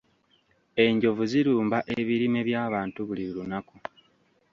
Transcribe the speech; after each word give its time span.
Enjovu 0.83 1.23
zirumba 1.31 1.77
ebirime 1.99 2.41
by'abantu 2.47 2.99
buli 3.07 3.25
lunaku. 3.33 3.75